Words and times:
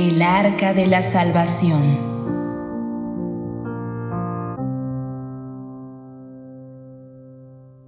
El 0.00 0.22
arca 0.22 0.74
de 0.74 0.86
la 0.86 1.02
salvación. 1.02 1.82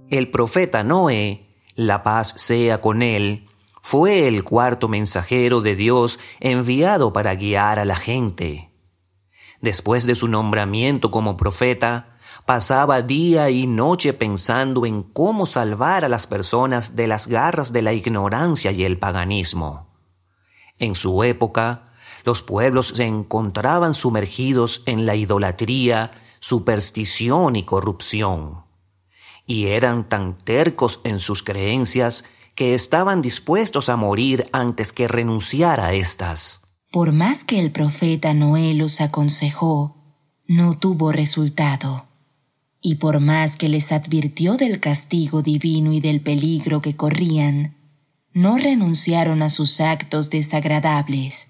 El 0.09 0.29
profeta 0.29 0.83
Noé, 0.83 1.47
la 1.75 2.03
paz 2.03 2.33
sea 2.35 2.81
con 2.81 3.01
él, 3.01 3.47
fue 3.81 4.27
el 4.27 4.43
cuarto 4.43 4.89
mensajero 4.89 5.61
de 5.61 5.77
Dios 5.77 6.19
enviado 6.41 7.13
para 7.13 7.33
guiar 7.35 7.79
a 7.79 7.85
la 7.85 7.95
gente. 7.95 8.73
Después 9.61 10.05
de 10.05 10.15
su 10.15 10.27
nombramiento 10.27 11.11
como 11.11 11.37
profeta, 11.37 12.17
pasaba 12.45 13.01
día 13.01 13.49
y 13.51 13.67
noche 13.67 14.11
pensando 14.11 14.85
en 14.85 15.03
cómo 15.03 15.45
salvar 15.45 16.03
a 16.03 16.09
las 16.09 16.27
personas 16.27 16.97
de 16.97 17.07
las 17.07 17.27
garras 17.27 17.71
de 17.71 17.83
la 17.83 17.93
ignorancia 17.93 18.73
y 18.73 18.83
el 18.83 18.99
paganismo. 18.99 19.87
En 20.77 20.93
su 20.93 21.23
época, 21.23 21.87
los 22.23 22.41
pueblos 22.41 22.87
se 22.95 23.05
encontraban 23.05 23.93
sumergidos 23.93 24.83
en 24.85 25.05
la 25.05 25.15
idolatría, 25.15 26.11
superstición 26.39 27.55
y 27.55 27.63
corrupción. 27.63 28.63
Y 29.45 29.67
eran 29.67 30.07
tan 30.07 30.37
tercos 30.37 31.01
en 31.03 31.19
sus 31.19 31.43
creencias 31.43 32.25
que 32.55 32.73
estaban 32.73 33.21
dispuestos 33.21 33.89
a 33.89 33.95
morir 33.95 34.47
antes 34.51 34.93
que 34.93 35.07
renunciar 35.07 35.79
a 35.79 35.93
estas. 35.93 36.61
Por 36.91 37.11
más 37.13 37.43
que 37.43 37.59
el 37.59 37.71
profeta 37.71 38.33
Noé 38.33 38.73
los 38.73 38.99
aconsejó, 39.01 39.97
no 40.47 40.77
tuvo 40.77 41.11
resultado. 41.11 42.07
Y 42.81 42.95
por 42.95 43.19
más 43.19 43.55
que 43.55 43.69
les 43.69 43.91
advirtió 43.91 44.57
del 44.57 44.79
castigo 44.79 45.41
divino 45.41 45.93
y 45.93 46.01
del 46.01 46.21
peligro 46.21 46.81
que 46.81 46.95
corrían, 46.95 47.77
no 48.33 48.57
renunciaron 48.57 49.41
a 49.43 49.49
sus 49.49 49.79
actos 49.79 50.29
desagradables. 50.29 51.49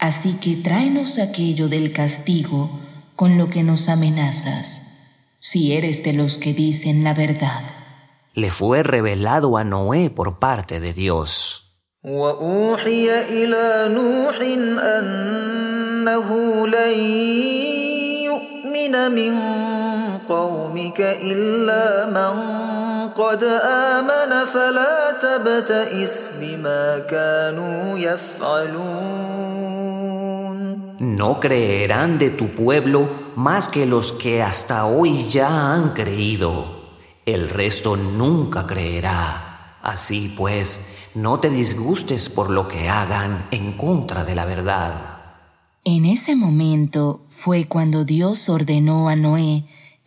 así 0.00 0.34
que 0.40 0.56
tráenos 0.56 1.18
aquello 1.18 1.68
del 1.68 1.92
castigo 1.92 2.70
con 3.14 3.36
lo 3.38 3.50
que 3.50 3.62
nos 3.62 3.88
amenazas, 3.88 5.36
si 5.40 5.74
eres 5.74 6.02
de 6.02 6.14
los 6.14 6.38
que 6.38 6.54
dicen 6.54 7.04
la 7.04 7.14
verdad. 7.14 7.62
Le 8.34 8.50
fue 8.50 8.82
revelado 8.82 9.56
a 9.58 9.64
Noé 9.64 10.08
por 10.08 10.38
parte 10.38 10.80
de 10.80 10.94
Dios. 10.94 11.76
No 31.00 31.38
creerán 31.38 32.18
de 32.18 32.30
tu 32.30 32.48
pueblo 32.48 33.10
más 33.36 33.68
que 33.68 33.84
los 33.84 34.12
que 34.12 34.42
hasta 34.42 34.86
hoy 34.86 35.28
ya 35.28 35.74
han 35.74 35.90
creído. 35.90 36.80
El 37.26 37.50
resto 37.50 37.98
nunca 37.98 38.66
creerá. 38.66 39.76
Así 39.82 40.34
pues, 40.34 41.12
no 41.14 41.40
te 41.40 41.50
disgustes 41.50 42.30
por 42.30 42.48
lo 42.48 42.68
que 42.68 42.88
hagan 42.88 43.48
en 43.50 43.76
contra 43.76 44.24
de 44.24 44.34
la 44.34 44.46
verdad. 44.46 44.94
En 45.84 46.06
ese 46.06 46.36
momento 46.36 47.26
fue 47.28 47.66
cuando 47.68 48.06
Dios 48.06 48.48
ordenó 48.48 49.10
a 49.10 49.16
Noé 49.16 49.66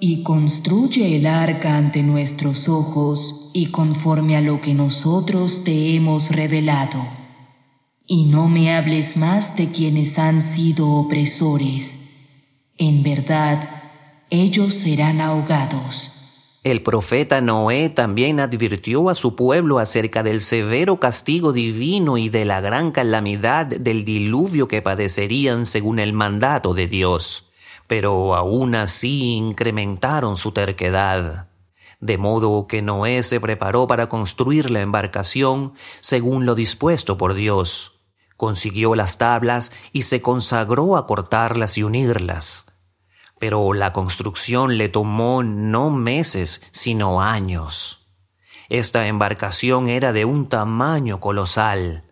Y 0.00 0.22
construye 0.22 1.16
el 1.16 1.26
arca 1.26 1.76
ante 1.76 2.02
nuestros 2.02 2.68
ojos 2.68 3.50
y 3.52 3.66
conforme 3.66 4.36
a 4.36 4.40
lo 4.40 4.60
que 4.60 4.72
nosotros 4.72 5.64
te 5.64 5.96
hemos 5.96 6.30
revelado. 6.30 7.04
Y 8.06 8.24
no 8.26 8.48
me 8.48 8.74
hables 8.74 9.16
más 9.16 9.56
de 9.56 9.68
quienes 9.70 10.18
han 10.18 10.40
sido 10.40 10.88
opresores. 10.88 11.98
En 12.78 13.02
verdad, 13.02 13.68
ellos 14.30 14.72
serán 14.72 15.20
ahogados. 15.20 16.12
El 16.62 16.82
profeta 16.82 17.40
Noé 17.40 17.88
también 17.88 18.38
advirtió 18.38 19.10
a 19.10 19.16
su 19.16 19.34
pueblo 19.34 19.80
acerca 19.80 20.22
del 20.22 20.40
severo 20.40 21.00
castigo 21.00 21.52
divino 21.52 22.18
y 22.18 22.28
de 22.28 22.44
la 22.44 22.60
gran 22.60 22.92
calamidad 22.92 23.66
del 23.66 24.04
diluvio 24.04 24.68
que 24.68 24.80
padecerían 24.80 25.66
según 25.66 25.98
el 25.98 26.12
mandato 26.12 26.74
de 26.74 26.86
Dios 26.86 27.47
pero 27.88 28.36
aún 28.36 28.76
así 28.76 29.34
incrementaron 29.34 30.36
su 30.36 30.52
terquedad. 30.52 31.48
De 32.00 32.18
modo 32.18 32.68
que 32.68 32.82
Noé 32.82 33.24
se 33.24 33.40
preparó 33.40 33.88
para 33.88 34.08
construir 34.08 34.70
la 34.70 34.82
embarcación 34.82 35.72
según 36.00 36.46
lo 36.46 36.54
dispuesto 36.54 37.18
por 37.18 37.34
Dios. 37.34 38.02
Consiguió 38.36 38.94
las 38.94 39.18
tablas 39.18 39.72
y 39.92 40.02
se 40.02 40.22
consagró 40.22 40.96
a 40.96 41.06
cortarlas 41.06 41.76
y 41.76 41.82
unirlas. 41.82 42.70
Pero 43.40 43.72
la 43.72 43.92
construcción 43.92 44.78
le 44.78 44.88
tomó 44.88 45.42
no 45.42 45.90
meses, 45.90 46.62
sino 46.70 47.20
años. 47.20 48.06
Esta 48.68 49.06
embarcación 49.06 49.88
era 49.88 50.12
de 50.12 50.24
un 50.26 50.48
tamaño 50.48 51.20
colosal, 51.20 52.04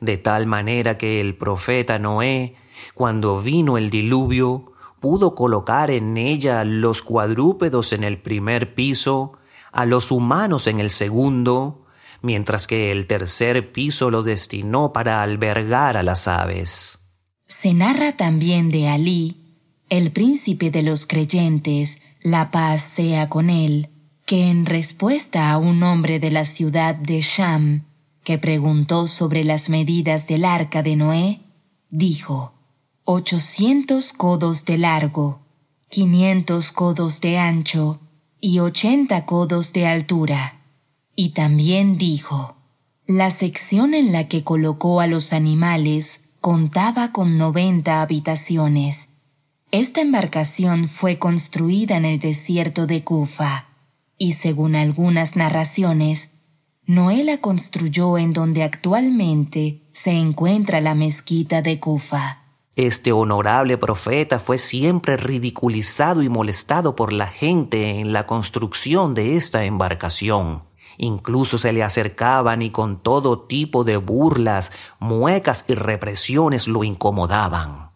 de 0.00 0.16
tal 0.16 0.46
manera 0.46 0.96
que 0.96 1.20
el 1.20 1.36
profeta 1.36 1.98
Noé, 1.98 2.56
cuando 2.94 3.40
vino 3.40 3.76
el 3.76 3.90
diluvio, 3.90 4.69
pudo 5.00 5.34
colocar 5.34 5.90
en 5.90 6.16
ella 6.16 6.64
los 6.64 7.02
cuadrúpedos 7.02 7.92
en 7.92 8.04
el 8.04 8.18
primer 8.18 8.74
piso, 8.74 9.32
a 9.72 9.86
los 9.86 10.10
humanos 10.10 10.66
en 10.66 10.78
el 10.78 10.90
segundo, 10.90 11.86
mientras 12.22 12.66
que 12.66 12.92
el 12.92 13.06
tercer 13.06 13.72
piso 13.72 14.10
lo 14.10 14.22
destinó 14.22 14.92
para 14.92 15.22
albergar 15.22 15.96
a 15.96 16.02
las 16.02 16.28
aves. 16.28 16.98
Se 17.46 17.74
narra 17.74 18.16
también 18.16 18.70
de 18.70 18.88
Alí, 18.88 19.36
el 19.88 20.12
príncipe 20.12 20.70
de 20.70 20.82
los 20.82 21.06
creyentes, 21.06 22.00
la 22.22 22.50
paz 22.50 22.82
sea 22.82 23.28
con 23.28 23.50
él, 23.50 23.88
que 24.26 24.48
en 24.48 24.66
respuesta 24.66 25.50
a 25.50 25.58
un 25.58 25.82
hombre 25.82 26.20
de 26.20 26.30
la 26.30 26.44
ciudad 26.44 26.94
de 26.94 27.22
Sham, 27.22 27.86
que 28.22 28.38
preguntó 28.38 29.06
sobre 29.06 29.42
las 29.44 29.68
medidas 29.68 30.26
del 30.26 30.44
arca 30.44 30.82
de 30.82 30.94
Noé, 30.94 31.40
dijo, 31.88 32.54
800 33.12 34.12
codos 34.12 34.64
de 34.66 34.78
largo, 34.78 35.40
500 35.88 36.70
codos 36.70 37.20
de 37.20 37.38
ancho 37.38 37.98
y 38.40 38.60
80 38.60 39.26
codos 39.26 39.72
de 39.72 39.88
altura. 39.88 40.60
Y 41.16 41.30
también 41.30 41.98
dijo, 41.98 42.54
la 43.08 43.32
sección 43.32 43.94
en 43.94 44.12
la 44.12 44.28
que 44.28 44.44
colocó 44.44 45.00
a 45.00 45.08
los 45.08 45.32
animales 45.32 46.26
contaba 46.40 47.10
con 47.10 47.36
90 47.36 48.00
habitaciones. 48.00 49.08
Esta 49.72 50.02
embarcación 50.02 50.86
fue 50.86 51.18
construida 51.18 51.96
en 51.96 52.04
el 52.04 52.20
desierto 52.20 52.86
de 52.86 53.02
Kufa, 53.02 53.70
y 54.18 54.34
según 54.34 54.76
algunas 54.76 55.34
narraciones, 55.34 56.30
Noé 56.86 57.24
la 57.24 57.38
construyó 57.38 58.18
en 58.18 58.32
donde 58.32 58.62
actualmente 58.62 59.82
se 59.92 60.12
encuentra 60.12 60.80
la 60.80 60.94
mezquita 60.94 61.60
de 61.60 61.80
Kufa 61.80 62.39
Este 62.79 63.11
honorable 63.13 63.77
profeta 63.77 64.39
fue 64.39 64.57
siempre 64.57 65.15
ridiculizado 65.15 66.21
y 66.21 66.29
molestado 66.29 66.95
por 66.95 67.13
la 67.13 67.27
gente 67.27 67.99
en 68.01 68.11
la 68.11 68.25
construcción 68.25 69.13
de 69.13 69.37
esta 69.37 69.63
embarcación. 69.63 70.63
Incluso 70.97 71.57
se 71.57 71.71
le 71.71 71.83
acercaban 71.83 72.61
y 72.61 72.71
con 72.71 73.01
todo 73.01 73.39
tipo 73.39 73.83
de 73.83 73.97
burlas, 73.97 74.71
muecas 74.99 75.65
y 75.67 75.75
represiones 75.75 76.67
lo 76.67 76.83
incomodaban. 76.83 77.91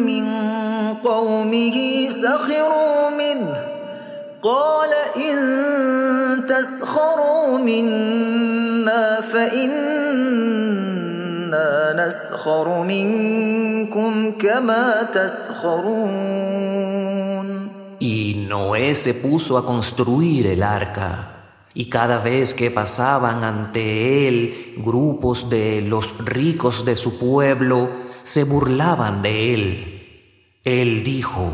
من 0.00 0.94
قومه 0.94 2.08
سخروا 2.22 3.10
منه 3.10 3.56
قال 4.42 4.90
إن 5.16 5.83
تسخروا 6.54 7.58
منا 7.58 9.20
فإنا 9.20 10.80
نسخر 11.96 12.82
منكم 12.82 14.32
كما 14.32 15.02
تسخرون 15.14 16.40
Y 18.02 18.46
Noé 18.48 18.94
se 18.94 19.12
puso 19.12 19.58
a 19.58 19.66
construir 19.66 20.46
el 20.46 20.62
arca. 20.62 21.12
Y 21.74 21.90
cada 21.90 22.18
vez 22.18 22.54
que 22.54 22.70
pasaban 22.70 23.44
ante 23.44 24.26
él 24.26 24.74
grupos 24.78 25.50
de 25.50 25.82
los 25.82 26.18
ricos 26.24 26.86
de 26.86 26.96
su 26.96 27.18
pueblo, 27.18 27.90
se 28.22 28.44
burlaban 28.44 29.20
de 29.20 29.54
él. 29.54 30.00
Él 30.64 31.02
dijo, 31.02 31.52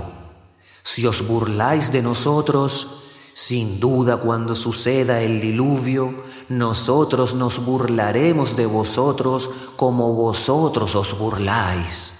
si 0.84 1.04
os 1.06 1.26
burláis 1.26 1.90
de 1.90 2.02
nosotros, 2.02 2.99
sin 3.33 3.79
duda 3.79 4.17
cuando 4.17 4.55
suceda 4.55 5.21
el 5.21 5.41
diluvio, 5.41 6.23
nosotros 6.49 7.33
nos 7.33 7.63
burlaremos 7.65 8.55
de 8.55 8.65
vosotros 8.65 9.49
como 9.77 10.13
vosotros 10.13 10.95
os 10.95 11.17
burláis. 11.17 12.17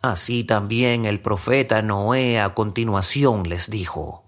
Así 0.00 0.44
también 0.44 1.04
el 1.04 1.20
profeta 1.20 1.82
Noé 1.82 2.40
a 2.40 2.54
continuación 2.54 3.48
les 3.48 3.68
dijo, 3.68 4.24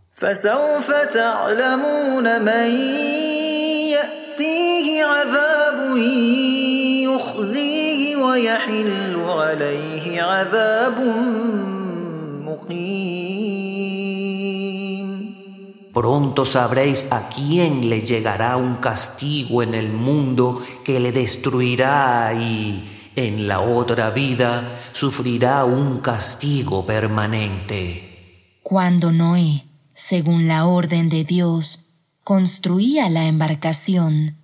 Pronto 15.93 16.45
sabréis 16.45 17.09
a 17.11 17.29
quién 17.29 17.89
le 17.89 18.03
llegará 18.03 18.57
un 18.57 18.77
castigo 18.77 19.63
en 19.63 19.75
el 19.75 19.93
mundo 19.93 20.63
que 20.85 21.01
le 21.01 21.11
destruirá 21.11 22.33
y 22.33 23.11
en 23.17 23.49
la 23.49 23.61
otra 23.61 24.11
vida 24.11 24.79
sufrirá 24.93 25.65
un 25.65 25.99
castigo 25.99 26.87
permanente. 26.87 28.59
Cuando 28.63 29.11
Noé, 29.11 29.65
según 29.95 30.47
la 30.47 30.67
orden 30.67 31.09
de 31.09 31.25
Dios, 31.25 31.91
construía 32.23 33.09
la 33.09 33.27
embarcación, 33.27 34.37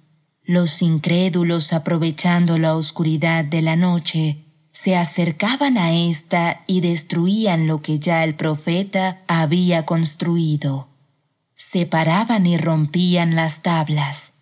los 0.43 0.83
incrédulos, 0.83 1.73
aprovechando 1.73 2.59
la 2.59 2.75
oscuridad 2.75 3.45
de 3.45 3.63
la 3.63 3.77
noche, 3.77 4.45
se 4.73 4.97
acercaban 4.97 5.79
a 5.79 5.93
ésta 5.93 6.65
y 6.67 6.81
destruían 6.81 7.67
lo 7.67 7.83
que 7.83 7.99
ya 7.99 8.25
el 8.25 8.35
profeta 8.35 9.23
había 9.27 9.87
construido. 9.87 10.89
Separaban 11.57 12.47
y 12.47 12.59
rompían 12.59 13.35
las 13.35 13.63
tablas. 13.63 14.35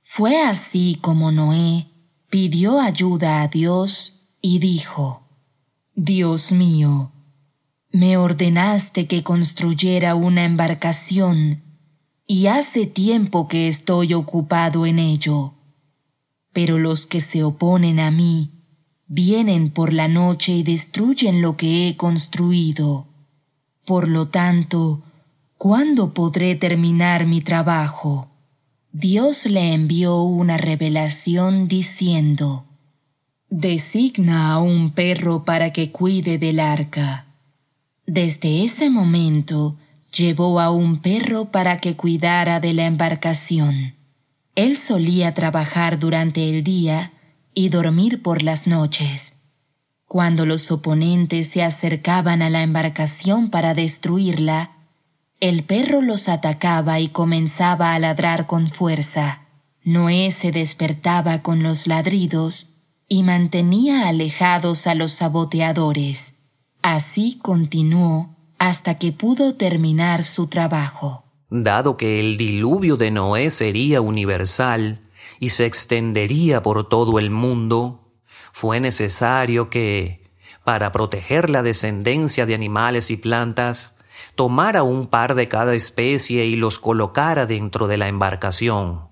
Fue 0.00 0.40
así 0.40 0.98
como 1.00 1.32
Noé 1.32 1.88
pidió 2.30 2.80
ayuda 2.80 3.42
a 3.42 3.48
Dios 3.48 4.28
y 4.40 4.60
dijo, 4.60 5.26
Dios 5.94 6.52
mío, 6.52 7.12
me 7.90 8.16
ordenaste 8.16 9.08
que 9.08 9.24
construyera 9.24 10.14
una 10.14 10.44
embarcación 10.44 11.62
y 12.24 12.46
hace 12.46 12.86
tiempo 12.86 13.48
que 13.48 13.66
estoy 13.66 14.14
ocupado 14.14 14.86
en 14.86 15.00
ello. 15.00 15.54
Pero 16.52 16.78
los 16.78 17.04
que 17.04 17.20
se 17.20 17.42
oponen 17.42 17.98
a 17.98 18.12
mí 18.12 18.52
vienen 19.08 19.70
por 19.70 19.92
la 19.92 20.06
noche 20.06 20.52
y 20.52 20.62
destruyen 20.62 21.42
lo 21.42 21.56
que 21.56 21.88
he 21.88 21.96
construido. 21.96 23.08
Por 23.84 24.08
lo 24.08 24.28
tanto, 24.28 25.02
¿cuándo 25.60 26.14
podré 26.14 26.54
terminar 26.54 27.26
mi 27.26 27.42
trabajo? 27.42 28.30
Dios 28.92 29.44
le 29.44 29.74
envió 29.74 30.22
una 30.22 30.56
revelación 30.56 31.68
diciendo, 31.68 32.64
Designa 33.50 34.54
a 34.54 34.60
un 34.60 34.92
perro 34.92 35.44
para 35.44 35.70
que 35.70 35.90
cuide 35.92 36.38
del 36.38 36.60
arca. 36.60 37.26
Desde 38.06 38.64
ese 38.64 38.88
momento 38.88 39.76
llevó 40.16 40.60
a 40.60 40.70
un 40.70 41.02
perro 41.02 41.50
para 41.50 41.76
que 41.76 41.94
cuidara 41.94 42.58
de 42.58 42.72
la 42.72 42.86
embarcación. 42.86 43.96
Él 44.54 44.78
solía 44.78 45.34
trabajar 45.34 45.98
durante 45.98 46.48
el 46.48 46.64
día 46.64 47.12
y 47.52 47.68
dormir 47.68 48.22
por 48.22 48.42
las 48.42 48.66
noches. 48.66 49.36
Cuando 50.06 50.46
los 50.46 50.70
oponentes 50.72 51.48
se 51.48 51.62
acercaban 51.62 52.40
a 52.40 52.48
la 52.48 52.62
embarcación 52.62 53.50
para 53.50 53.74
destruirla, 53.74 54.79
el 55.40 55.64
perro 55.64 56.02
los 56.02 56.28
atacaba 56.28 57.00
y 57.00 57.08
comenzaba 57.08 57.94
a 57.94 57.98
ladrar 57.98 58.46
con 58.46 58.70
fuerza. 58.70 59.46
Noé 59.82 60.30
se 60.30 60.52
despertaba 60.52 61.40
con 61.40 61.62
los 61.62 61.86
ladridos 61.86 62.76
y 63.08 63.22
mantenía 63.22 64.08
alejados 64.08 64.86
a 64.86 64.94
los 64.94 65.12
saboteadores. 65.12 66.34
Así 66.82 67.38
continuó 67.40 68.36
hasta 68.58 68.98
que 68.98 69.12
pudo 69.12 69.54
terminar 69.54 70.22
su 70.22 70.46
trabajo. 70.46 71.24
Dado 71.48 71.96
que 71.96 72.20
el 72.20 72.36
diluvio 72.36 72.96
de 72.96 73.10
Noé 73.10 73.50
sería 73.50 74.02
universal 74.02 75.00
y 75.40 75.48
se 75.48 75.64
extendería 75.64 76.62
por 76.62 76.88
todo 76.88 77.18
el 77.18 77.30
mundo, 77.30 78.12
fue 78.52 78.78
necesario 78.78 79.70
que, 79.70 80.30
para 80.64 80.92
proteger 80.92 81.48
la 81.48 81.62
descendencia 81.62 82.44
de 82.44 82.54
animales 82.54 83.10
y 83.10 83.16
plantas, 83.16 83.99
tomara 84.40 84.84
un 84.84 85.08
par 85.08 85.34
de 85.34 85.48
cada 85.48 85.74
especie 85.74 86.46
y 86.46 86.56
los 86.56 86.78
colocara 86.78 87.44
dentro 87.44 87.88
de 87.88 87.98
la 87.98 88.08
embarcación, 88.08 89.10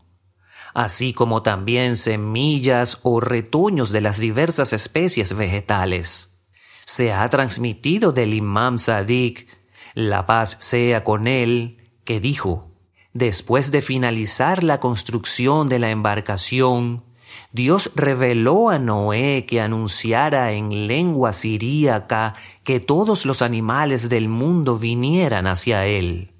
así 0.72 1.12
como 1.12 1.42
también 1.42 1.98
semillas 1.98 3.00
o 3.02 3.20
retoños 3.20 3.92
de 3.92 4.00
las 4.00 4.18
diversas 4.20 4.72
especies 4.72 5.36
vegetales. 5.36 6.40
Se 6.86 7.12
ha 7.12 7.28
transmitido 7.28 8.12
del 8.12 8.32
imam 8.32 8.78
Sadiq, 8.78 9.46
la 9.92 10.24
paz 10.24 10.56
sea 10.60 11.04
con 11.04 11.26
él, 11.26 11.76
que 12.06 12.20
dijo, 12.20 12.72
después 13.12 13.70
de 13.70 13.82
finalizar 13.82 14.64
la 14.64 14.80
construcción 14.80 15.68
de 15.68 15.78
la 15.78 15.90
embarcación, 15.90 17.04
Dios 17.50 17.90
reveló 17.94 18.68
a 18.68 18.78
Noé 18.78 19.46
que 19.46 19.60
anunciara 19.60 20.52
en 20.52 20.86
lengua 20.86 21.32
siríaca 21.32 22.34
que 22.62 22.78
todos 22.78 23.24
los 23.24 23.40
animales 23.40 24.10
del 24.10 24.28
mundo 24.28 24.76
vinieran 24.76 25.46
hacia 25.46 25.86
él. 25.86 26.32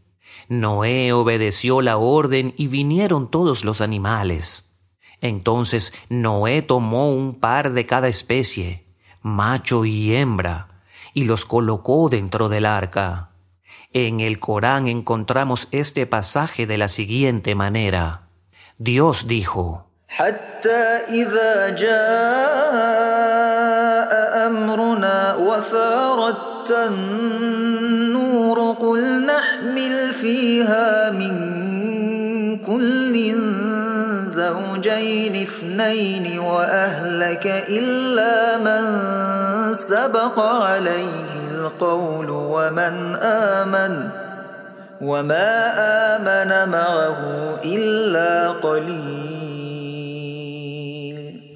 Noé 0.48 1.12
obedeció 1.12 1.80
la 1.80 1.96
orden 1.96 2.52
y 2.56 2.68
vinieron 2.68 3.30
todos 3.30 3.64
los 3.64 3.80
animales. 3.80 4.76
Entonces 5.20 5.94
Noé 6.10 6.62
tomó 6.62 7.10
un 7.10 7.34
par 7.40 7.72
de 7.72 7.86
cada 7.86 8.08
especie, 8.08 8.86
macho 9.22 9.84
y 9.86 10.14
hembra, 10.14 10.82
y 11.14 11.24
los 11.24 11.46
colocó 11.46 12.08
dentro 12.10 12.48
del 12.48 12.66
arca. 12.66 13.30
En 13.92 14.20
el 14.20 14.38
Corán 14.38 14.88
encontramos 14.88 15.68
este 15.70 16.06
pasaje 16.06 16.66
de 16.66 16.76
la 16.76 16.88
siguiente 16.88 17.54
manera. 17.54 18.28
Dios 18.76 19.26
dijo, 19.26 19.87
حتى 20.18 20.84
إذا 21.08 21.68
جاء 21.68 21.88
أمرنا 24.46 25.34
وفاردت 25.34 26.70
النور 26.70 28.76
قل 28.80 29.26
نحمل 29.26 30.12
فيها 30.12 31.10
من 31.10 31.36
كل 32.66 33.34
زوجين 34.26 35.42
اثنين 35.42 36.38
وأهلك 36.38 37.46
إلا 37.68 38.58
من 38.58 38.84
سبق 39.74 40.38
عليه 40.40 41.50
القول 41.50 42.30
ومن 42.30 43.16
آمن 43.22 44.08
وما 45.00 45.72
آمن 46.16 46.72
معه 46.72 47.18
إلا 47.64 48.48
قليل 48.48 49.37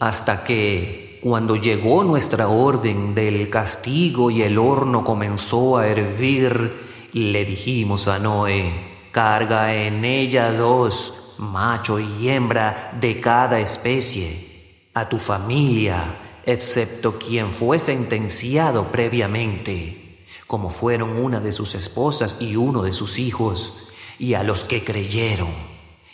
hasta 0.03 0.43
que, 0.43 1.21
cuando 1.23 1.55
llegó 1.55 2.03
nuestra 2.03 2.49
orden 2.49 3.15
del 3.15 3.49
castigo 3.49 4.33
y 4.33 4.43
el 4.43 4.59
horno 4.59 5.05
comenzó 5.05 5.79
a 5.79 5.87
hervir, 5.87 6.73
le 7.13 7.45
dijimos 7.45 8.09
a 8.09 8.19
Noé, 8.19 8.73
carga 9.13 9.73
en 9.73 10.05
ella 10.05 10.53
dos, 10.55 11.37
macho 11.39 12.01
y 12.01 12.29
hembra 12.29 12.99
de 13.01 13.21
cada 13.21 13.61
especie, 13.61 14.89
a 14.93 15.09
tu 15.09 15.21
familia, 15.21 16.41
excepto 16.45 17.17
quien 17.17 17.53
fue 17.53 17.79
sentenciado 17.79 18.87
previamente, 18.87 20.25
como 20.49 20.69
fueron 20.69 21.11
una 21.11 21.39
de 21.39 21.53
sus 21.53 21.77
esposas 21.77 22.39
y 22.41 22.57
uno 22.57 22.83
de 22.83 22.93
sus 22.93 23.21
hijos, 23.21 23.93
y 24.19 24.35
a 24.35 24.43
los 24.43 24.65
que 24.65 24.83
creyeron 24.83 25.72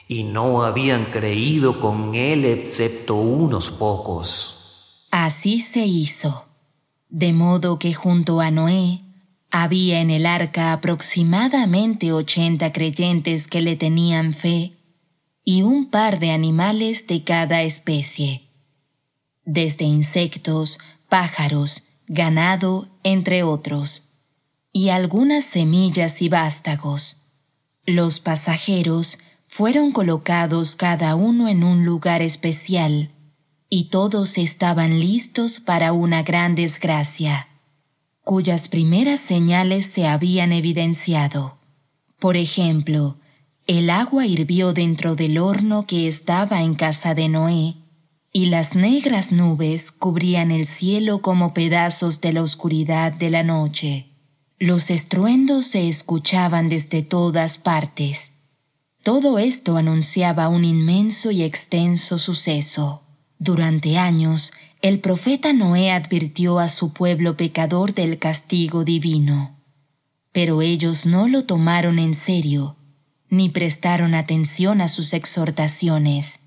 y 0.08 0.24
no 0.24 0.64
habían 0.64 1.04
creído 1.04 1.78
con 1.78 2.14
él 2.14 2.46
excepto 2.46 3.14
unos 3.16 3.70
pocos. 3.70 5.06
Así 5.10 5.60
se 5.60 5.86
hizo. 5.86 6.46
De 7.10 7.32
modo 7.34 7.78
que 7.78 7.92
junto 7.92 8.40
a 8.40 8.50
Noé 8.50 9.02
había 9.50 10.00
en 10.00 10.10
el 10.10 10.26
arca 10.26 10.72
aproximadamente 10.72 12.12
ochenta 12.12 12.72
creyentes 12.72 13.46
que 13.46 13.60
le 13.60 13.76
tenían 13.76 14.32
fe 14.32 14.78
y 15.44 15.62
un 15.62 15.90
par 15.90 16.18
de 16.18 16.30
animales 16.30 17.06
de 17.06 17.24
cada 17.24 17.62
especie, 17.62 18.50
desde 19.44 19.86
insectos, 19.86 20.78
pájaros, 21.08 21.84
ganado, 22.06 22.88
entre 23.02 23.42
otros, 23.42 24.10
y 24.72 24.90
algunas 24.90 25.44
semillas 25.44 26.20
y 26.20 26.28
vástagos. 26.28 27.24
Los 27.86 28.20
pasajeros 28.20 29.18
fueron 29.48 29.90
colocados 29.90 30.76
cada 30.76 31.16
uno 31.16 31.48
en 31.48 31.64
un 31.64 31.84
lugar 31.84 32.22
especial, 32.22 33.10
y 33.70 33.84
todos 33.84 34.38
estaban 34.38 35.00
listos 35.00 35.58
para 35.58 35.92
una 35.92 36.22
gran 36.22 36.54
desgracia, 36.54 37.48
cuyas 38.22 38.68
primeras 38.68 39.20
señales 39.20 39.86
se 39.86 40.06
habían 40.06 40.52
evidenciado. 40.52 41.58
Por 42.20 42.36
ejemplo, 42.36 43.16
el 43.66 43.90
agua 43.90 44.26
hirvió 44.26 44.74
dentro 44.74 45.16
del 45.16 45.38
horno 45.38 45.86
que 45.86 46.06
estaba 46.06 46.62
en 46.62 46.74
casa 46.74 47.14
de 47.14 47.28
Noé, 47.28 47.76
y 48.32 48.46
las 48.46 48.74
negras 48.74 49.32
nubes 49.32 49.90
cubrían 49.90 50.50
el 50.50 50.66
cielo 50.66 51.20
como 51.20 51.54
pedazos 51.54 52.20
de 52.20 52.34
la 52.34 52.42
oscuridad 52.42 53.12
de 53.12 53.30
la 53.30 53.42
noche. 53.42 54.08
Los 54.58 54.90
estruendos 54.90 55.66
se 55.66 55.88
escuchaban 55.88 56.68
desde 56.68 57.02
todas 57.02 57.56
partes. 57.56 58.37
Todo 59.08 59.38
esto 59.38 59.78
anunciaba 59.78 60.50
un 60.50 60.66
inmenso 60.66 61.30
y 61.30 61.42
extenso 61.42 62.18
suceso. 62.18 63.04
Durante 63.38 63.96
años, 63.96 64.52
el 64.82 65.00
profeta 65.00 65.54
Noé 65.54 65.92
advirtió 65.92 66.58
a 66.58 66.68
su 66.68 66.92
pueblo 66.92 67.34
pecador 67.34 67.94
del 67.94 68.18
castigo 68.18 68.84
divino. 68.84 69.56
Pero 70.30 70.60
ellos 70.60 71.06
no 71.06 71.26
lo 71.26 71.46
tomaron 71.46 71.98
en 71.98 72.14
serio, 72.14 72.76
ni 73.30 73.48
prestaron 73.48 74.14
atención 74.14 74.82
a 74.82 74.88
sus 74.88 75.14
exhortaciones. 75.14 76.40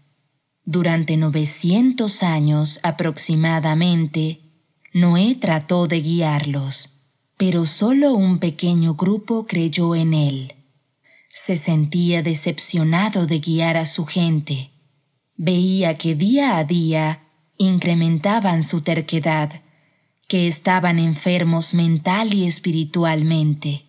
Durante 0.63 1.18
900 1.18 2.22
años 2.22 2.80
aproximadamente, 2.84 4.41
Noé 4.94 5.34
trató 5.34 5.88
de 5.88 6.01
guiarlos 6.01 7.00
pero 7.38 7.65
solo 7.65 8.13
un 8.13 8.38
pequeño 8.38 8.94
grupo 8.94 9.48
creyó 9.48 9.96
en 9.96 10.13
él. 10.13 10.61
Se 11.34 11.56
sentía 11.56 12.22
decepcionado 12.22 13.26
de 13.26 13.40
guiar 13.40 13.78
a 13.78 13.86
su 13.86 14.06
gente. 14.06 14.72
Veía 15.36 15.98
que 15.98 16.14
día 16.16 16.58
a 16.58 16.64
día 16.64 17.24
incrementaban 17.58 18.64
su 18.64 18.82
terquedad, 18.82 19.62
que 20.28 20.48
estaban 20.48 21.00
enfermos 21.00 21.74
mental 21.74 22.34
y 22.34 22.48
espiritualmente, 22.48 23.86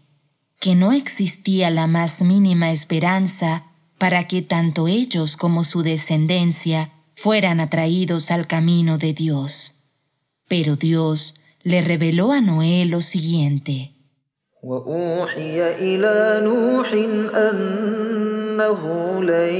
que 0.61 0.75
no 0.75 0.93
existía 0.93 1.71
la 1.71 1.87
más 1.87 2.23
mínima 2.23 2.71
esperanza 2.71 3.67
para 3.99 4.27
que 4.27 4.43
tanto 4.43 4.89
ellos 4.89 5.37
como 5.37 5.63
su 5.65 5.83
descendencia 5.83 6.91
fueran 7.15 7.61
atraídos 7.61 8.31
al 8.31 8.47
camino 8.47 8.99
de 8.99 9.15
Dios. 9.15 9.75
Pero 10.49 10.77
Dios 10.77 11.37
le 11.63 11.83
reveló 11.83 12.33
a 12.33 12.41
Noé 12.41 12.85
lo 12.85 13.01
siguiente. 13.01 13.93
وأوحي 14.63 15.75
إلى 15.75 16.41
نوح 16.45 16.93
أنه 17.35 18.81
لن 19.23 19.55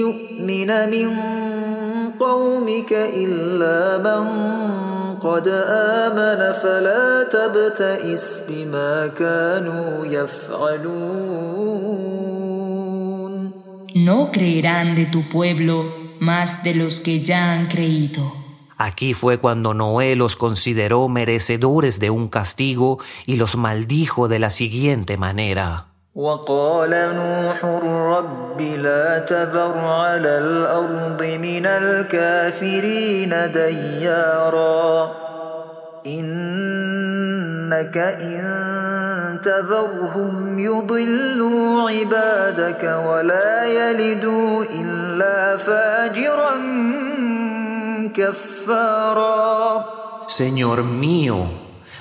يؤمن 0.00 0.70
من 0.90 1.10
قومك 2.20 2.92
إلا 2.92 3.98
من 3.98 4.24
قد 5.20 5.48
آمن 5.68 6.52
فلا 6.52 7.22
تبتئس 7.22 8.42
بما 8.48 9.06
كانوا 9.06 10.06
يفعلون 10.06 11.58
No 13.94 14.30
creerán 14.32 14.94
de 14.94 15.06
tu 15.06 15.28
pueblo 15.28 15.84
más 16.20 16.62
de 16.62 16.74
los 16.74 17.00
que 17.00 17.20
ya 17.20 17.52
han 17.52 17.66
creído. 17.66 18.37
Aquí 18.77 19.13
fue 19.13 19.37
cuando 19.37 19.73
Noé 19.73 20.15
los 20.15 20.35
consideró 20.35 21.07
merecedores 21.07 21.99
de 21.99 22.09
un 22.09 22.27
castigo 22.27 22.99
y 23.25 23.35
los 23.37 23.55
maldijo 23.55 24.27
de 24.27 24.39
la 24.39 24.49
siguiente 24.49 25.17
manera. 25.17 25.87
وقال 26.15 26.89
نوح 26.89 27.65
رب 27.65 28.61
لا 28.61 29.19
تذر 29.19 29.77
على 29.77 30.37
الأرض 30.37 31.23
من 31.41 31.65
الكافرين 31.65 33.29
ديارا 33.29 35.11
إنك 36.05 37.97
إن 37.97 38.43
تذرهم 39.41 40.59
يضلوا 40.59 41.89
عبادك 41.89 42.83
ولا 43.07 43.63
يلدوا 43.63 44.63
إلا 44.63 45.57
فاجرا 45.57 46.55
Señor 50.26 50.82
mío, 50.82 51.50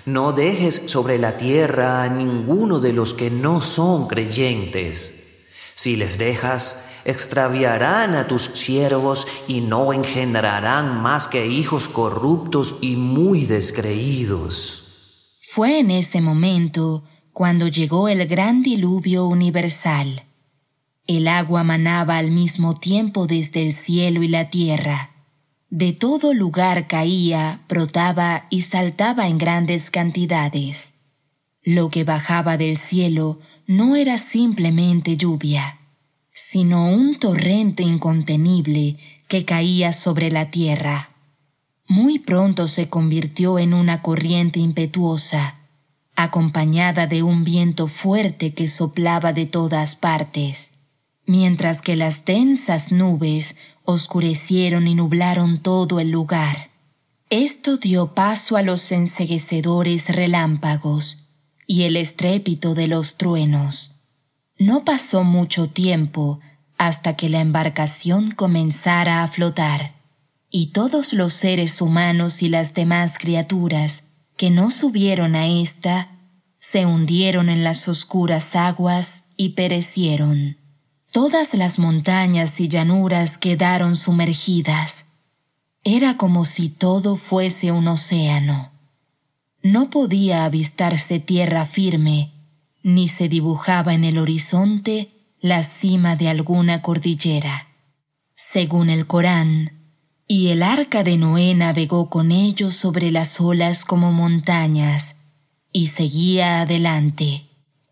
no 0.06 0.32
dejes 0.32 0.84
sobre 0.88 1.20
la 1.20 1.38
tierra 1.38 2.02
a 2.02 2.10
ninguno 2.10 2.80
de 2.80 2.92
los 2.92 3.14
que 3.14 3.30
no 3.30 3.62
son 3.62 4.08
creyentes. 4.08 5.52
Si 5.76 5.96
les 5.96 6.18
dejas, 6.18 6.86
extraviarán 7.06 8.16
a 8.16 8.26
tus 8.28 8.44
siervos 8.44 9.28
y 9.48 9.62
no 9.62 9.94
engendrarán 9.94 11.02
más 11.02 11.28
que 11.28 11.46
hijos 11.46 11.88
corruptos 11.88 12.78
y 12.82 12.96
muy 12.96 13.46
descreídos. 13.46 15.38
Fue 15.52 15.80
en 15.80 15.92
ese 15.92 16.22
momento 16.22 17.04
cuando 17.32 17.68
llegó 17.68 18.10
el 18.10 18.26
gran 18.26 18.64
diluvio 18.64 19.28
universal. 19.28 20.24
El 21.06 21.28
agua 21.28 21.64
manaba 21.64 22.18
al 22.18 22.32
mismo 22.32 22.80
tiempo 22.80 23.28
desde 23.28 23.62
el 23.62 23.74
cielo 23.74 24.24
y 24.24 24.28
la 24.30 24.50
tierra 24.50 25.12
de 25.70 25.92
todo 25.92 26.34
lugar 26.34 26.88
caía, 26.88 27.62
brotaba 27.68 28.48
y 28.50 28.62
saltaba 28.62 29.28
en 29.28 29.38
grandes 29.38 29.92
cantidades. 29.92 30.94
Lo 31.62 31.90
que 31.90 32.06
bajaba 32.06 32.58
del 32.58 32.78
cielo 32.78 33.40
no 33.66 33.98
era 33.98 34.18
simplemente 34.18 35.18
lluvia, 35.18 35.80
sino 36.32 36.90
un 36.90 37.20
torrente 37.20 37.84
incontenible 37.84 38.98
que 39.28 39.44
caía 39.44 39.92
sobre 39.92 40.32
la 40.32 40.52
tierra. 40.52 41.10
Muy 41.86 42.20
pronto 42.20 42.68
se 42.68 42.88
convirtió 42.90 43.60
en 43.60 43.74
una 43.74 44.02
corriente 44.02 44.60
impetuosa, 44.60 45.56
acompañada 46.16 47.08
de 47.08 47.24
un 47.24 47.44
viento 47.44 47.88
fuerte 47.88 48.54
que 48.54 48.70
soplaba 48.70 49.34
de 49.34 49.46
todas 49.46 49.96
partes 49.96 50.77
mientras 51.28 51.82
que 51.82 51.96
las 51.96 52.26
densas 52.26 52.92
nubes 52.92 53.58
oscurecieron 53.84 54.88
y 54.88 54.96
nublaron 54.96 55.58
todo 55.58 56.00
el 56.00 56.10
lugar. 56.10 56.72
Esto 57.30 57.78
dio 57.78 58.16
paso 58.16 58.56
a 58.56 58.64
los 58.64 58.92
enseguecedores 58.92 60.08
relámpagos 60.08 61.28
y 61.68 61.84
el 61.84 61.98
estrépito 61.98 62.74
de 62.74 62.88
los 62.88 63.18
truenos. 63.18 64.00
No 64.58 64.86
pasó 64.86 65.26
mucho 65.26 65.70
tiempo 65.70 66.40
hasta 66.78 67.18
que 67.18 67.28
la 67.28 67.42
embarcación 67.42 68.32
comenzara 68.32 69.24
a 69.24 69.28
flotar, 69.28 69.96
y 70.50 70.68
todos 70.68 71.12
los 71.12 71.34
seres 71.34 71.82
humanos 71.82 72.42
y 72.42 72.48
las 72.48 72.74
demás 72.74 73.18
criaturas 73.20 74.06
que 74.38 74.50
no 74.50 74.72
subieron 74.72 75.36
a 75.36 75.48
ésta 75.48 76.12
se 76.60 76.86
hundieron 76.86 77.50
en 77.50 77.66
las 77.66 77.88
oscuras 77.90 78.56
aguas 78.56 79.26
y 79.36 79.50
perecieron. 79.50 80.58
Todas 81.12 81.54
las 81.54 81.80
montañas 81.80 82.60
y 82.60 82.68
llanuras 82.68 83.38
quedaron 83.38 83.96
sumergidas. 83.96 85.06
Era 85.84 86.18
como 86.18 86.44
si 86.46 86.70
todo 86.70 87.16
fuese 87.16 87.72
un 87.72 87.88
océano. 87.88 88.72
No 89.64 89.90
podía 89.90 90.46
avistarse 90.46 91.20
tierra 91.20 91.66
firme, 91.66 92.34
ni 92.84 93.08
se 93.08 93.30
dibujaba 93.30 93.94
en 93.94 94.04
el 94.04 94.18
horizonte 94.18 95.12
la 95.40 95.64
cima 95.64 96.16
de 96.16 96.30
alguna 96.30 96.82
cordillera. 96.82 97.68
Según 98.36 98.90
el 98.90 99.08
Corán, 99.08 99.72
y 100.28 100.50
el 100.50 100.62
arca 100.62 101.04
de 101.04 101.18
Noé 101.18 101.56
navegó 101.56 102.10
con 102.10 102.32
ellos 102.32 102.74
sobre 102.74 103.12
las 103.12 103.40
olas 103.40 103.86
como 103.86 104.12
montañas, 104.12 105.16
y 105.72 105.88
seguía 105.88 106.62
adelante. 106.62 107.47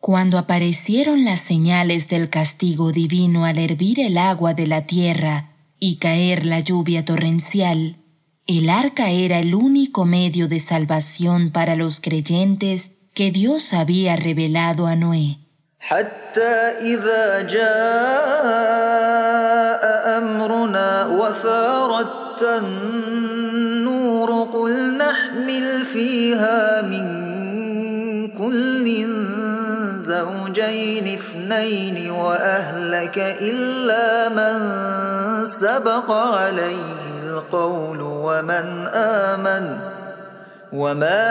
Cuando 0.05 0.37
aparecieron 0.37 1.25
las 1.25 1.39
señales 1.39 2.07
del 2.09 2.29
castigo 2.29 2.91
divino 2.91 3.43
al 3.43 3.57
hervir 3.57 3.99
el 3.99 4.19
agua 4.19 4.53
de 4.53 4.67
la 4.67 4.85
tierra 4.85 5.49
y 5.79 5.97
caer 5.97 6.45
la 6.45 6.59
lluvia 6.59 7.03
torrencial, 7.03 7.97
el 8.45 8.69
arca 8.69 9.09
era 9.09 9.39
el 9.39 9.55
único 9.55 10.05
medio 10.05 10.47
de 10.47 10.59
salvación 10.59 11.49
para 11.49 11.75
los 11.75 12.01
creyentes 12.01 12.91
que 13.15 13.31
Dios 13.31 13.73
había 13.73 14.15
revelado 14.15 14.85
a 14.85 14.95
Noé. 14.95 15.39
اثنين 31.20 32.10
وأهلك 32.10 33.18
إلا 33.18 34.28
من 34.28 34.56
سبق 35.46 36.10
عليه 36.10 37.10
القول 37.22 38.00
ومن 38.00 38.66
آمن 38.94 39.78
وما 40.72 41.22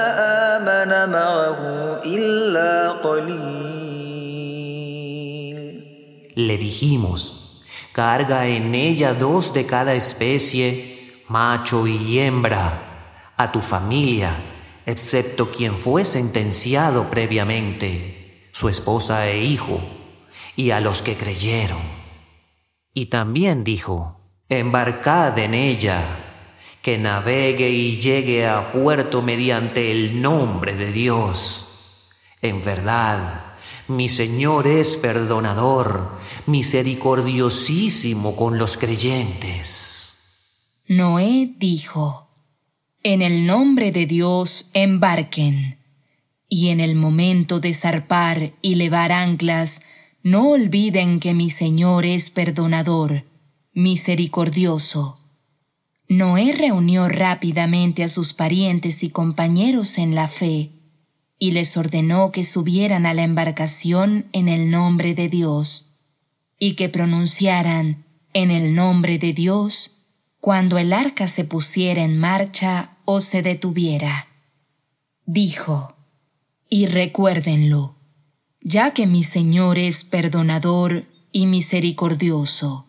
آمن 0.58 1.12
معه 1.12 1.60
إلا 2.06 2.92
قليل 2.92 3.90
Le 6.36 6.58
dijimos, 6.58 7.64
carga 7.92 8.46
en 8.48 8.74
ella 8.74 9.14
dos 9.14 9.52
de 9.54 9.66
cada 9.66 9.94
especie, 9.94 11.26
macho 11.28 11.86
y 11.86 12.20
hembra, 12.20 12.80
a 13.36 13.52
tu 13.52 13.60
familia, 13.60 14.38
excepto 14.86 15.52
quien 15.52 15.78
fue 15.78 16.06
sentenciado 16.06 17.10
previamente, 17.10 18.13
su 18.55 18.69
esposa 18.69 19.29
e 19.29 19.43
hijo, 19.43 19.81
y 20.55 20.71
a 20.71 20.79
los 20.79 21.03
que 21.03 21.17
creyeron. 21.17 21.83
Y 22.95 23.07
también 23.07 23.65
dijo, 23.65 24.21
embarcad 24.49 25.37
en 25.41 25.55
ella, 25.55 26.05
que 26.81 26.97
navegue 26.97 27.69
y 27.69 28.01
llegue 28.01 28.47
a 28.47 28.71
puerto 28.71 29.23
mediante 29.23 29.91
el 29.91 30.23
nombre 30.23 30.77
de 30.77 30.93
Dios. 30.93 32.09
En 32.43 32.63
verdad, 32.63 33.57
mi 33.89 34.09
Señor 34.09 34.69
es 34.69 34.97
perdonador, 34.99 36.17
misericordiosísimo 36.47 38.37
con 38.37 38.57
los 38.57 38.77
creyentes. 38.77 39.65
Noé 40.87 41.57
dijo, 41.59 42.29
En 43.03 43.21
el 43.21 43.47
nombre 43.47 43.91
de 43.91 44.07
Dios 44.07 44.71
embarquen, 44.75 45.84
y 46.55 46.69
en 46.69 46.79
el 46.79 46.95
momento 46.95 47.59
de 47.59 47.75
zarpar 47.75 48.53
y 48.63 48.77
levar 48.77 49.11
anclas, 49.11 49.81
no 50.23 50.51
olviden 50.51 51.19
que 51.19 51.35
mi 51.35 51.51
Señor 51.51 52.07
es 52.07 52.31
perdonador, 52.31 53.25
misericordioso. 53.73 55.19
Noé 56.09 56.53
reunió 56.53 57.09
rápidamente 57.09 58.05
a 58.05 58.09
sus 58.09 58.35
parientes 58.35 59.03
y 59.03 59.11
compañeros 59.11 59.99
en 59.99 60.15
la 60.15 60.29
fe, 60.29 60.71
y 61.41 61.51
les 61.51 61.77
ordenó 61.77 62.31
que 62.31 62.45
subieran 62.45 63.05
a 63.05 63.15
la 63.15 63.25
embarcación 63.25 64.27
en 64.31 64.47
el 64.47 64.71
nombre 64.71 65.13
de 65.17 65.29
Dios, 65.29 65.97
y 66.57 66.75
que 66.75 66.89
pronunciaran 66.89 68.05
en 68.33 68.53
el 68.53 68.77
nombre 68.77 69.19
de 69.19 69.33
Dios 69.33 70.05
cuando 70.39 70.79
el 70.79 70.93
arca 70.93 71.27
se 71.27 71.45
pusiera 71.45 72.05
en 72.05 72.17
marcha 72.17 72.99
o 73.07 73.21
se 73.21 73.43
detuviera. 73.43 74.29
Dijo, 75.27 75.94
y 76.69 76.87
recuérdenlo, 76.87 77.97
ya 78.61 78.93
que 78.93 79.07
mi 79.07 79.23
Señor 79.23 79.79
es 79.79 80.05
perdonador 80.05 81.05
y 81.31 81.47
misericordioso, 81.47 82.87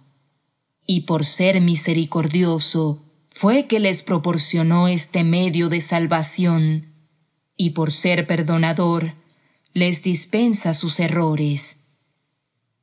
y 0.88 1.02
por 1.02 1.26
ser 1.26 1.62
misericordioso 1.62 3.02
fue 3.30 3.68
que 3.68 3.80
les 3.80 4.02
proporcionó 4.02 4.88
este 4.88 5.24
medio 5.24 5.68
de 5.68 5.82
salvación, 5.82 6.94
y 7.58 7.72
por 7.72 7.92
ser 7.92 8.28
perdonador, 8.28 9.14
les 9.74 10.04
dispensa 10.04 10.74
sus 10.74 11.02
errores. 11.02 11.82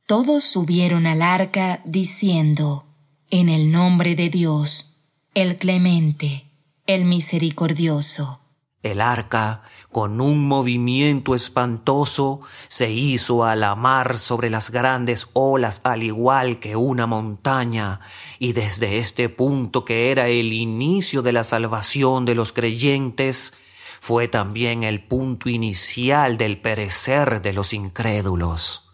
Todos 0.06 0.44
subieron 0.44 1.06
al 1.06 1.22
arca 1.22 1.80
diciendo, 1.86 2.84
en 3.30 3.48
el 3.48 3.70
nombre 3.70 4.14
de 4.14 4.28
Dios, 4.28 4.92
el 5.34 5.56
clemente, 5.56 6.44
el 6.86 7.06
misericordioso. 7.06 8.41
El 8.82 9.00
arca, 9.00 9.62
con 9.92 10.20
un 10.20 10.48
movimiento 10.48 11.36
espantoso, 11.36 12.40
se 12.66 12.90
hizo 12.90 13.44
a 13.44 13.54
la 13.54 13.76
mar 13.76 14.18
sobre 14.18 14.50
las 14.50 14.70
grandes 14.70 15.28
olas 15.34 15.82
al 15.84 16.02
igual 16.02 16.58
que 16.58 16.74
una 16.74 17.06
montaña, 17.06 18.00
y 18.40 18.54
desde 18.54 18.98
este 18.98 19.28
punto 19.28 19.84
que 19.84 20.10
era 20.10 20.26
el 20.26 20.52
inicio 20.52 21.22
de 21.22 21.32
la 21.32 21.44
salvación 21.44 22.24
de 22.24 22.34
los 22.34 22.52
creyentes, 22.52 23.54
fue 24.00 24.26
también 24.26 24.82
el 24.82 25.04
punto 25.04 25.48
inicial 25.48 26.36
del 26.36 26.60
perecer 26.60 27.40
de 27.40 27.52
los 27.52 27.72
incrédulos. 27.72 28.90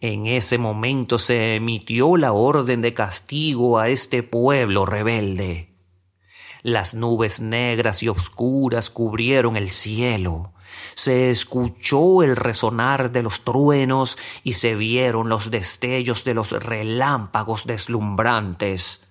En 0.00 0.26
ese 0.26 0.56
momento 0.56 1.18
se 1.18 1.56
emitió 1.56 2.16
la 2.16 2.32
orden 2.32 2.80
de 2.80 2.94
castigo 2.94 3.78
a 3.78 3.90
este 3.90 4.22
pueblo 4.22 4.86
rebelde. 4.86 5.75
Las 6.66 6.94
nubes 6.94 7.38
negras 7.38 8.02
y 8.02 8.08
oscuras 8.08 8.90
cubrieron 8.90 9.56
el 9.56 9.70
cielo. 9.70 10.52
Se 10.96 11.30
escuchó 11.30 12.24
el 12.24 12.34
resonar 12.34 13.12
de 13.12 13.22
los 13.22 13.42
truenos 13.42 14.18
y 14.42 14.54
se 14.54 14.74
vieron 14.74 15.28
los 15.28 15.52
destellos 15.52 16.24
de 16.24 16.34
los 16.34 16.50
relámpagos 16.50 17.68
deslumbrantes. 17.68 19.06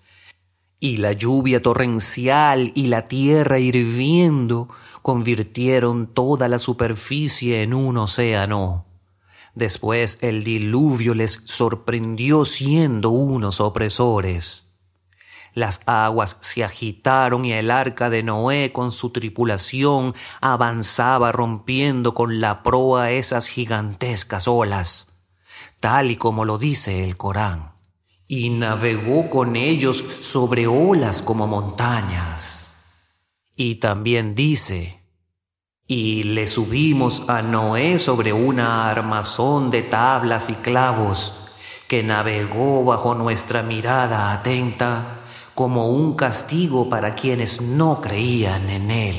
Y 0.82 0.98
la 0.98 1.14
lluvia 1.14 1.62
torrencial 1.62 2.74
y 2.76 2.88
la 2.88 3.06
tierra 3.06 3.58
hirviendo 3.58 4.68
convirtieron 5.02 6.08
toda 6.08 6.50
la 6.50 6.60
superficie 6.60 7.64
en 7.64 7.74
un 7.74 7.96
océano. 7.96 8.86
Después 9.54 10.20
el 10.24 10.44
diluvio 10.44 11.14
les 11.14 11.32
sorprendió 11.46 12.44
siendo 12.44 13.12
unos 13.12 13.62
opresores. 13.62 14.75
Las 15.56 15.80
aguas 15.86 16.38
se 16.42 16.66
agitaron 16.66 17.46
y 17.46 17.54
el 17.54 17.72
arca 17.72 18.10
de 18.10 18.24
Noé 18.24 18.74
con 18.74 18.92
su 18.92 19.12
tripulación 19.12 20.14
avanzaba 20.42 21.32
rompiendo 21.32 22.14
con 22.14 22.42
la 22.42 22.62
proa 22.62 23.12
esas 23.12 23.48
gigantescas 23.48 24.50
olas, 24.50 25.24
tal 25.80 26.12
y 26.12 26.18
como 26.18 26.44
lo 26.44 26.58
dice 26.58 27.06
el 27.06 27.16
Corán. 27.16 27.72
Y 28.28 28.50
navegó 28.50 29.30
con 29.30 29.56
ellos 29.56 30.04
sobre 30.20 30.68
olas 30.68 31.22
como 31.22 31.48
montañas. 31.48 33.54
Y 33.56 33.76
también 33.76 34.36
dice, 34.36 35.00
y 35.88 36.24
le 36.24 36.48
subimos 36.48 37.30
a 37.30 37.42
Noé 37.42 37.98
sobre 37.98 38.34
una 38.34 38.90
armazón 38.90 39.72
de 39.72 39.84
tablas 39.84 40.50
y 40.50 40.56
clavos, 40.56 41.54
que 41.88 42.04
navegó 42.04 42.84
bajo 42.84 43.16
nuestra 43.16 43.64
mirada 43.64 44.34
atenta 44.34 45.22
como 45.56 45.90
un 45.90 46.16
castigo 46.16 46.90
para 46.90 47.12
quienes 47.14 47.62
no 47.62 48.02
creían 48.02 48.70
en 48.70 48.92
él. 48.92 49.16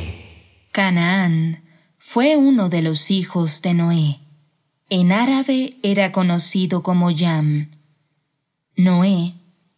Canaán 0.71 1.65
fue 1.99 2.37
uno 2.37 2.69
de 2.69 2.83
los 2.83 3.11
hijos 3.11 3.63
de 3.63 3.73
Noé. 3.75 4.21
En 4.91 5.11
árabe 5.11 5.79
era 5.83 6.13
conocido 6.13 6.83
como 6.83 7.11
Yam. 7.11 7.71
Noé 8.77 9.33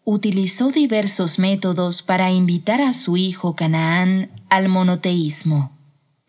utilizó 0.05 0.71
diversos 0.71 1.39
métodos 1.39 2.03
para 2.03 2.33
invitar 2.33 2.83
a 2.83 2.93
su 2.93 3.17
hijo 3.17 3.55
Canaán 3.55 4.31
al 4.51 4.69
monoteísmo, 4.69 5.79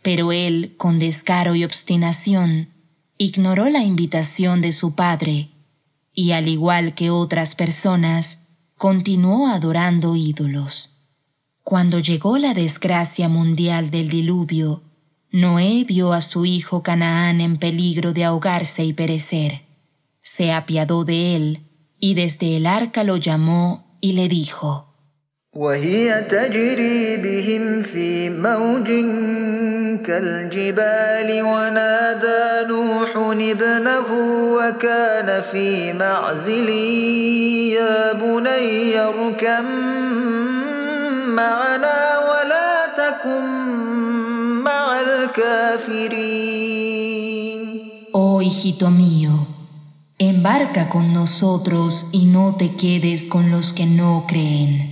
pero 0.03 0.31
él, 0.31 0.75
con 0.77 0.99
descaro 0.99 1.55
y 1.55 1.63
obstinación, 1.63 2.69
ignoró 3.17 3.69
la 3.69 3.83
invitación 3.83 4.61
de 4.61 4.73
su 4.73 4.93
padre 4.93 5.49
y, 6.13 6.31
al 6.33 6.47
igual 6.47 6.93
que 6.93 7.09
otras 7.09 7.55
personas, 7.55 8.48
continuó 8.79 9.47
adorando 9.47 10.15
ídolos. 10.15 11.01
Cuando 11.63 11.99
llegó 11.99 12.37
la 12.37 12.53
desgracia 12.53 13.27
mundial 13.27 13.91
del 13.91 14.07
diluvio, 14.07 14.83
Noé 15.33 15.83
vio 15.83 16.13
a 16.13 16.21
su 16.21 16.45
hijo 16.45 16.81
Canaán 16.81 17.41
en 17.41 17.57
peligro 17.57 18.13
de 18.13 18.23
ahogarse 18.23 18.85
y 18.85 18.93
perecer. 18.93 19.63
Se 20.21 20.53
apiadó 20.53 21.03
de 21.03 21.35
él 21.35 21.67
y 21.99 22.13
desde 22.13 22.55
el 22.55 22.65
arca 22.65 23.03
lo 23.03 23.17
llamó 23.17 23.97
y 23.99 24.13
le 24.13 24.29
dijo, 24.29 24.88
كالجبال 29.97 31.41
ونادى 31.43 32.67
نوح 32.69 33.17
ابنه 33.17 34.05
وكان 34.53 35.41
في 35.41 35.93
معزل 35.93 36.69
يا 37.73 38.13
بني 38.13 38.99
اركم 38.99 39.65
معنا 41.33 42.19
ولا 42.29 42.85
تكن 42.97 43.43
مع 44.63 45.01
الكافرين 45.01 46.49
Oh 48.13 48.41
hijito 48.41 48.89
mío, 48.91 49.47
embarca 50.19 50.89
con 50.89 51.11
nosotros 51.11 52.07
y 52.11 52.25
no 52.25 52.55
te 52.55 52.75
quedes 52.75 53.23
con 53.29 53.49
los 53.51 53.73
que 53.73 53.85
no 53.87 54.25
creen. 54.27 54.88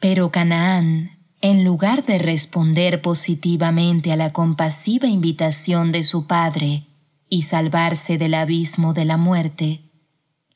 Pero 0.00 0.30
Canaán 0.30 1.18
en 1.40 1.64
lugar 1.64 2.04
de 2.04 2.18
responder 2.18 3.00
positivamente 3.00 4.10
a 4.10 4.16
la 4.16 4.32
compasiva 4.32 5.06
invitación 5.06 5.92
de 5.92 6.02
su 6.02 6.26
padre 6.26 6.88
y 7.28 7.42
salvarse 7.42 8.18
del 8.18 8.34
abismo 8.34 8.92
de 8.92 9.04
la 9.04 9.16
muerte, 9.16 9.82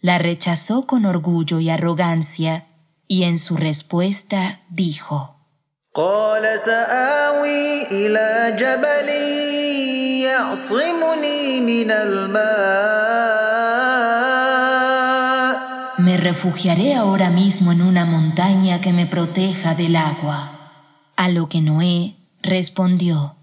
la 0.00 0.18
rechazó 0.18 0.87
con 0.88 1.05
orgullo 1.05 1.61
y 1.61 1.70
arrogancia 1.70 2.66
y 3.07 3.22
en 3.22 3.38
su 3.38 3.57
respuesta 3.57 4.62
dijo, 4.70 5.37
refugiaré 16.22 16.94
ahora 16.94 17.30
mismo 17.30 17.72
en 17.72 17.82
una 17.82 18.04
montaña 18.04 18.80
que 18.80 18.92
me 18.92 19.06
proteja 19.06 19.74
del 19.74 19.96
agua. 19.96 20.70
A 21.16 21.28
lo 21.28 21.48
que 21.48 21.61
Noé 21.61 22.14
respondió. 22.42 23.37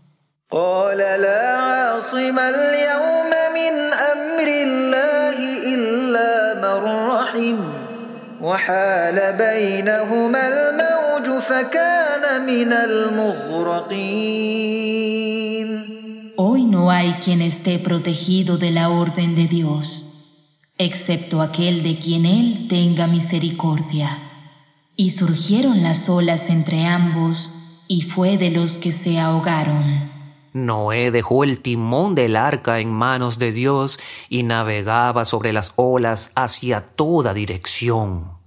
Hoy 16.36 16.64
no 16.64 16.90
hay 16.90 17.14
quien 17.24 17.42
esté 17.42 17.80
protegido 17.80 18.58
de 18.58 18.72
la 18.72 18.90
orden 18.90 19.36
de 19.36 19.48
Dios, 19.48 20.09
excepto 20.80 21.42
aquel 21.42 21.84
de 21.84 22.00
quien 22.00 22.26
Él 22.26 22.68
tenga 22.70 23.06
misericordia. 23.06 24.18
Y 24.96 25.12
surgieron 25.12 25.84
las 25.84 26.08
olas 26.08 26.50
entre 26.50 26.86
ambos, 26.86 27.84
y 27.90 28.02
fue 28.04 28.38
de 28.38 28.50
los 28.50 28.78
que 28.78 28.94
se 28.94 29.20
ahogaron. 29.20 30.10
Noé 30.54 31.12
dejó 31.12 31.44
el 31.44 31.60
timón 31.60 32.16
del 32.16 32.36
arca 32.36 32.80
en 32.80 32.92
manos 32.92 33.38
de 33.38 33.52
Dios 33.52 34.00
y 34.30 34.44
navegaba 34.44 35.26
sobre 35.26 35.52
las 35.54 35.74
olas 35.76 36.32
hacia 36.36 36.82
toda 36.82 37.34
dirección. 37.34 38.40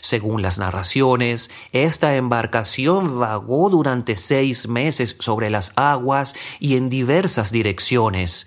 Según 0.00 0.42
las 0.42 0.58
narraciones, 0.58 1.50
esta 1.72 2.16
embarcación 2.16 3.18
vagó 3.20 3.70
durante 3.70 4.16
seis 4.16 4.68
meses 4.68 5.16
sobre 5.20 5.48
las 5.48 5.72
aguas 5.76 6.34
y 6.58 6.76
en 6.76 6.88
diversas 6.88 7.50
direcciones, 7.52 8.46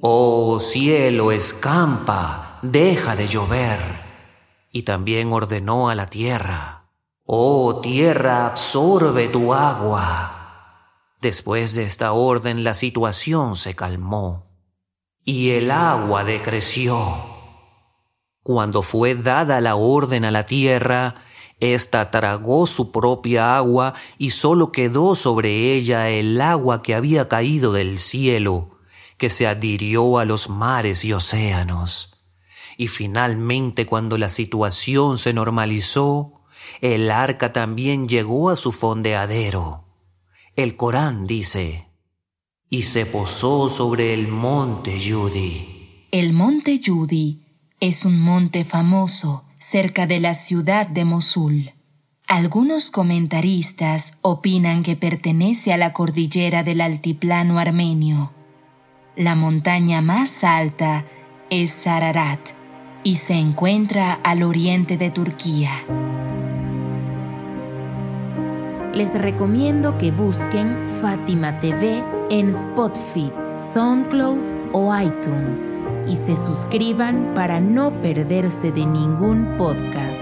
Oh 0.00 0.58
cielo, 0.58 1.30
escampa, 1.30 2.58
deja 2.62 3.16
de 3.16 3.28
llover. 3.28 3.78
Y 4.70 4.84
también 4.84 5.30
ordenó 5.30 5.90
a 5.90 5.94
la 5.94 6.06
tierra, 6.06 6.88
Oh 7.26 7.80
tierra, 7.82 8.46
absorbe 8.46 9.28
tu 9.28 9.52
agua. 9.52 10.78
Después 11.20 11.74
de 11.74 11.84
esta 11.84 12.12
orden 12.12 12.64
la 12.64 12.72
situación 12.72 13.56
se 13.56 13.76
calmó 13.76 14.46
y 15.22 15.50
el 15.50 15.70
agua 15.70 16.24
decreció. 16.24 16.98
Cuando 18.42 18.80
fue 18.80 19.16
dada 19.16 19.60
la 19.60 19.76
orden 19.76 20.24
a 20.24 20.30
la 20.30 20.46
tierra, 20.46 21.14
ésta 21.62 22.10
tragó 22.10 22.66
su 22.66 22.90
propia 22.90 23.56
agua 23.56 23.94
y 24.18 24.30
sólo 24.30 24.72
quedó 24.72 25.14
sobre 25.14 25.74
ella 25.74 26.10
el 26.10 26.40
agua 26.40 26.82
que 26.82 26.94
había 26.94 27.28
caído 27.28 27.72
del 27.72 27.98
cielo, 27.98 28.78
que 29.16 29.30
se 29.30 29.46
adhirió 29.46 30.18
a 30.18 30.24
los 30.24 30.48
mares 30.48 31.04
y 31.04 31.12
océanos. 31.12 32.14
Y 32.76 32.88
finalmente 32.88 33.86
cuando 33.86 34.18
la 34.18 34.28
situación 34.28 35.18
se 35.18 35.32
normalizó, 35.32 36.42
el 36.80 37.10
arca 37.10 37.52
también 37.52 38.08
llegó 38.08 38.50
a 38.50 38.56
su 38.56 38.72
fondeadero. 38.72 39.84
El 40.56 40.76
Corán 40.76 41.26
dice, 41.26 41.88
y 42.68 42.82
se 42.82 43.06
posó 43.06 43.68
sobre 43.68 44.14
el 44.14 44.28
monte 44.28 44.98
Yudi. 44.98 46.06
El 46.10 46.32
monte 46.32 46.78
Yudi 46.78 47.42
es 47.80 48.04
un 48.04 48.18
monte 48.18 48.64
famoso 48.64 49.44
cerca 49.62 50.06
de 50.06 50.20
la 50.20 50.34
ciudad 50.34 50.86
de 50.86 51.04
Mosul. 51.04 51.72
Algunos 52.26 52.90
comentaristas 52.90 54.12
opinan 54.20 54.82
que 54.82 54.96
pertenece 54.96 55.72
a 55.72 55.76
la 55.76 55.92
cordillera 55.92 56.62
del 56.62 56.80
altiplano 56.80 57.58
armenio. 57.58 58.32
La 59.16 59.34
montaña 59.34 60.02
más 60.02 60.42
alta 60.42 61.04
es 61.48 61.70
Sararat 61.70 62.40
y 63.04 63.16
se 63.16 63.34
encuentra 63.34 64.14
al 64.14 64.42
oriente 64.42 64.96
de 64.96 65.10
Turquía. 65.10 65.84
Les 68.92 69.14
recomiendo 69.14 69.96
que 69.96 70.10
busquen 70.10 70.76
Fátima 71.00 71.60
TV 71.60 72.02
en 72.30 72.50
Spotify, 72.50 73.30
SoundCloud 73.72 74.38
o 74.72 74.98
iTunes 74.98 75.72
y 76.06 76.16
se 76.16 76.36
suscriban 76.36 77.32
para 77.34 77.60
no 77.60 77.92
perderse 78.02 78.72
de 78.72 78.86
ningún 78.86 79.56
podcast. 79.56 80.20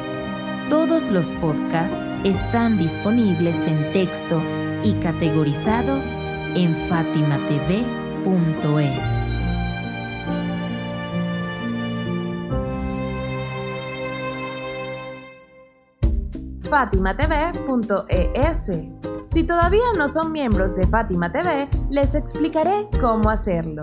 Todos 0.68 1.10
los 1.10 1.30
podcasts 1.32 1.98
están 2.24 2.78
disponibles 2.78 3.56
en 3.66 3.92
texto 3.92 4.40
y 4.82 4.94
categorizados 4.94 6.04
en 6.54 6.74
fatimatv.es. 6.88 9.20
fatimatv.es. 16.70 18.72
Si 19.24 19.44
todavía 19.44 19.82
no 19.96 20.08
son 20.08 20.32
miembros 20.32 20.76
de 20.76 20.86
Fátima 20.86 21.32
TV, 21.32 21.68
les 21.90 22.14
explicaré 22.14 22.88
cómo 23.00 23.28
hacerlo. 23.28 23.82